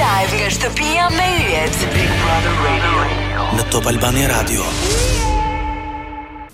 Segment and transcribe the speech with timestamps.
[0.00, 1.76] Live nga shtëpia me yjet.
[1.94, 3.06] Big Brother Radio.
[3.60, 4.66] Në Top Albania Radio.
[4.66, 5.27] Yeah.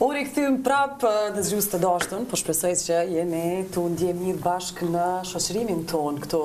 [0.00, 3.40] U rikëthim prapë dhe zhjus të doshtun, po shpesoj që jeni
[3.74, 6.22] të ndje mirë bashkë në shoshërimin tonë.
[6.22, 6.38] Këtu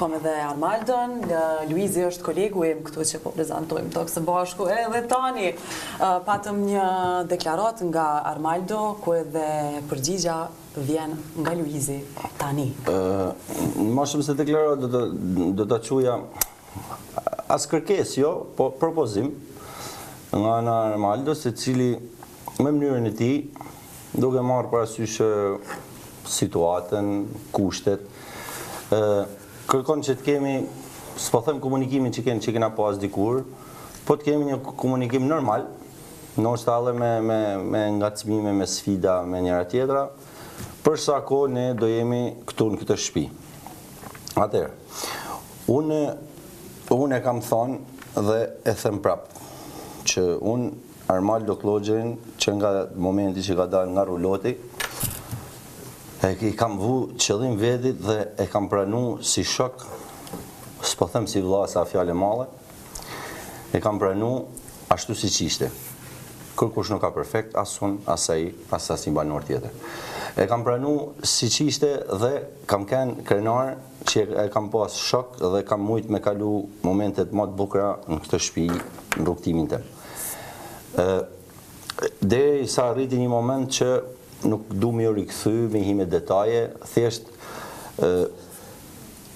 [0.00, 1.18] kom edhe Armaldon,
[1.68, 5.50] Luizi është kolegu e më këtu që po prezentojmë të kësë bashku e dhe tani.
[6.00, 6.86] Patëm një
[7.34, 9.44] deklarat nga Armaldo, ku edhe
[9.92, 10.38] përgjigja
[10.88, 11.12] vjen
[11.44, 11.98] nga Luizi
[12.40, 12.70] tani.
[13.98, 14.88] Ma shumë se deklarat
[15.60, 16.16] dhe të quja
[17.52, 19.28] asë kërkes, jo, po propozim
[20.32, 21.92] nga në Armaldo, se cili
[22.62, 23.28] me mënyrën e ti,
[24.14, 25.16] duke marë parasysh
[26.30, 27.08] situatën,
[27.54, 28.04] kushtet,
[29.68, 30.52] kërkon që të kemi,
[31.18, 33.40] së po them komunikimin që kemi që kena pas po dikur,
[34.06, 35.66] po të kemi një komunikim normal,
[36.38, 40.04] në është me, me, me nga cmime, me sfida, me njëra tjetra,
[40.86, 43.26] përsa ko ne do jemi këtu në këtë shpi.
[44.44, 44.70] Atërë,
[45.74, 46.00] unë,
[46.94, 49.42] unë e kam thonë dhe e them prapë,
[50.10, 54.54] që unë Armaldo Klogjen, që nga momenti që ka dalë nga rulloti,
[56.24, 59.84] e kam vu qëllim vedit dhe e kam pranu si shok,
[60.84, 62.46] së po them si vla sa fjale male,
[63.76, 64.30] e kam pranu
[64.94, 65.68] ashtu si qishte.
[66.54, 69.74] Kër kush nuk ka perfekt, asë unë, asë e i, asë asë banor tjetër.
[70.40, 70.92] E kam pranu
[71.26, 71.88] si qishte
[72.20, 72.30] dhe
[72.70, 73.74] kam ken krenar
[74.08, 76.52] që e kam pas shok dhe kam mujt me kalu
[76.86, 79.90] momentet më të bukra në këtë shpi në rukëtimin tërë
[80.96, 83.88] dhe sa rriti një moment që
[84.48, 87.30] nuk du më jori mi më hime detaje, thjesht,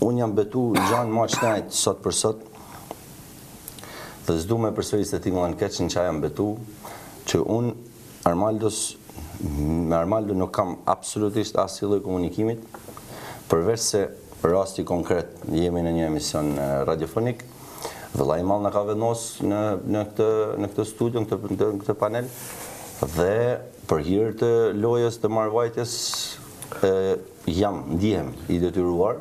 [0.05, 2.43] unë jam betu gjanë ma qëtajtë sot për sot,
[4.29, 6.51] dhe zdu me përsëri se ti më në keqën që a jam betu,
[7.29, 7.75] që unë
[8.29, 8.97] Armaldos,
[9.41, 12.61] me Armaldo nuk kam absolutisht asë cilë komunikimit,
[13.49, 14.03] përvesh se
[14.45, 16.53] rasti konkret jemi në një emision
[16.87, 17.47] radiofonik,
[18.17, 22.29] dhe Laimal në ka venos në këtë studio, në këtë panel
[23.17, 23.59] dhe
[23.89, 25.93] për hirë të lojes të marrëvajtjes
[27.53, 29.21] jam ndihem i detyruar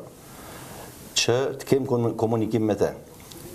[1.18, 1.86] që të kem
[2.20, 2.92] komunikim me te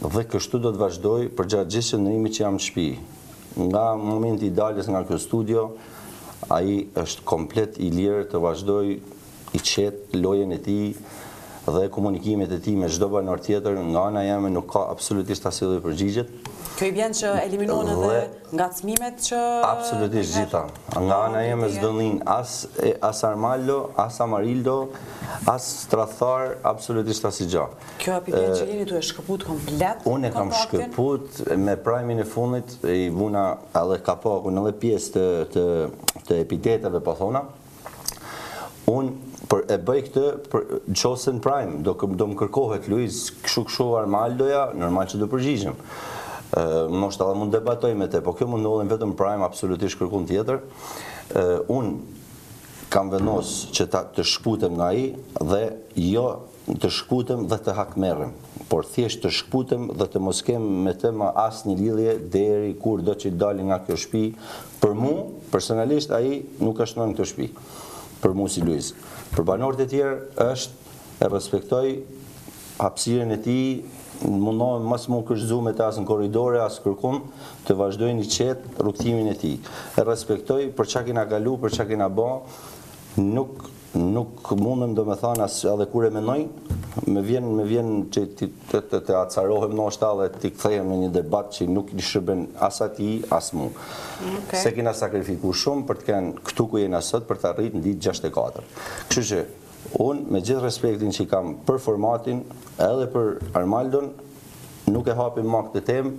[0.03, 2.87] dhe kështu do të vazhdoj përgjatë gjithë qëndërimi që jam shpi
[3.69, 5.67] nga moment i daljes nga kjo studio
[6.53, 8.87] aji është komplet i lirë të vazhdoj
[9.53, 10.79] i qetë lojen e ti
[11.71, 15.79] dhe komunikimet e ti me gjdo banor tjetër, nga ana a nuk ka absolutisht asilu
[15.79, 16.27] i përgjigjet.
[16.75, 18.17] Kjo i bjen që eliminonë dhe
[18.57, 19.39] nga të smimet që...
[19.67, 20.63] Absolutisht gjitha.
[20.97, 22.15] Nga ana a jemi zdëllin
[23.05, 24.75] as Armallo, as Amarildo,
[25.47, 27.67] as Strathar, absolutisht as i gjo.
[28.01, 30.03] Kjo api bjen që jeni të e shkëput komplet?
[30.09, 33.47] Unë e kam shkëput me prajimin e fundit, i vuna
[33.83, 37.45] edhe ka po, në pjesë të epiteteve po thona,
[38.89, 40.65] unë për e bëj këtë për
[40.97, 45.75] Chosen Prime, do do më kërkohet Luiz kështu kështu Armaldoja, normal që do përgjigjem.
[46.53, 49.99] ë uh, mos ta mund debatoj me te, po kjo mund ndodhen vetëm Prime absolutisht
[50.01, 50.59] kërkon tjetër.
[51.33, 51.95] ë uh, unë
[52.93, 55.63] kam vendos që ta të shkputem nga ai dhe
[55.97, 56.27] jo
[56.77, 58.35] të shkputem dhe të hakmerrem,
[58.69, 63.01] por thjesht të shkputem dhe të mos kem me të më asnjë lidhje deri kur
[63.03, 64.25] do të dalë nga kjo shtëpi.
[64.79, 67.49] Për mua personalisht ai nuk është në këtë shtëpi
[68.23, 68.93] për mu si Luiz.
[69.35, 71.91] Për banorët e tjerë është e respektoj
[72.79, 73.57] hapsiren e ti
[74.23, 77.19] në mundohën mas mund kërshëzu me tas në koridore, as kërkun
[77.67, 79.53] të vazhdojnë i qetë rukëtimin e ti.
[79.59, 82.29] E respektoj për qa kina galu, për qa kina ba,
[83.19, 83.67] nuk
[84.63, 86.39] mundëm do me thanë as edhe kure menoj,
[87.05, 90.89] me vjen, me vjen që ti të, të, të acarohem në është dhe ti këthejem
[90.91, 93.69] në një debat që nuk i shërben asa ti, as mu.
[94.53, 97.83] Se kina sakrifiku shumë për të kenë këtu ku jena sot për të arritë në
[97.87, 98.65] ditë 64.
[99.11, 99.41] Kështë që
[100.03, 102.43] unë me gjithë respektin që i kam për formatin
[102.81, 104.11] edhe për Armaldon,
[104.93, 106.13] nuk e hapim ma këtë temë,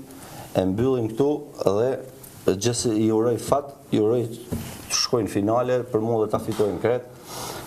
[0.59, 1.31] e mbyllim këtu
[1.79, 6.81] dhe gjithë i uroj fat, i uroj të shkojnë finale për mu dhe ta fitojnë
[6.83, 7.14] kretë,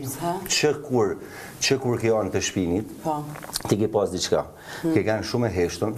[0.52, 1.16] që kur
[1.62, 3.20] që kur ke anë të shpinit, po.
[3.68, 4.44] Ti ke pas diçka.
[4.82, 5.06] Ke hmm.
[5.08, 5.96] kanë shumë e heshtën,